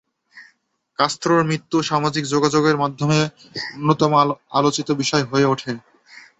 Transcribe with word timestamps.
কাস্ত্রোর 0.99 1.41
মৃত্যু 1.43 1.77
সামাজিক 1.81 2.23
যোগাযোগের 2.25 2.75
মাধ্যমে 2.77 3.19
অন্যতম 3.75 4.11
সর্বোচ্চ 4.15 4.41
আলোচিত 4.57 4.87
বিষয় 5.01 5.23
হয়ে 5.31 5.49
ওঠে। 5.53 5.71